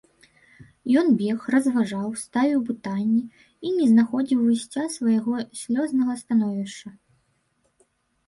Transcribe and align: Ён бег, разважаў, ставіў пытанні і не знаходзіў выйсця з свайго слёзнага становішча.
Ён 0.99 1.07
бег, 1.17 1.39
разважаў, 1.55 2.05
ставіў 2.21 2.59
пытанні 2.69 3.19
і 3.67 3.73
не 3.77 3.85
знаходзіў 3.91 4.39
выйсця 4.47 4.83
з 4.93 4.95
свайго 4.95 5.33
слёзнага 5.61 6.13
становішча. 6.23 6.89